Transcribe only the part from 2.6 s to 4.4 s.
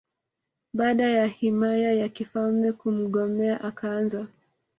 kumgomea akaanza